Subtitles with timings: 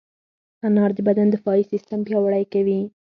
[0.65, 2.79] انار د بدن دفاعي سیستم پیاوړی کوي.